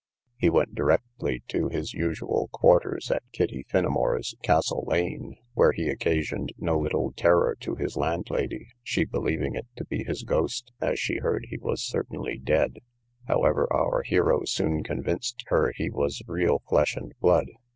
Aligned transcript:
He 0.35 0.49
went 0.49 0.73
directly 0.73 1.43
to 1.49 1.67
his 1.69 1.93
usual 1.93 2.49
quarters, 2.51 3.11
at 3.11 3.21
Kitty 3.33 3.65
Finnimore's, 3.69 4.33
Castle 4.41 4.83
lane, 4.87 5.35
where 5.53 5.73
he 5.73 5.89
occasioned 5.89 6.53
no 6.57 6.79
little 6.79 7.13
terror 7.15 7.55
to 7.59 7.75
his 7.75 7.95
landlady, 7.95 8.69
she 8.81 9.05
believing 9.05 9.53
it 9.53 9.67
to 9.75 9.85
be 9.85 10.03
his 10.03 10.23
ghost, 10.23 10.71
as 10.81 10.97
she 10.99 11.19
heard 11.19 11.45
he 11.51 11.59
was 11.59 11.83
certainly 11.83 12.39
dead; 12.39 12.79
however, 13.27 13.71
our 13.71 14.01
hero 14.01 14.41
soon 14.43 14.81
convinced 14.81 15.43
her 15.49 15.71
he 15.75 15.91
was 15.91 16.23
real 16.25 16.63
flesh 16.67 16.95
and 16.95 17.13
blood. 17.19 17.45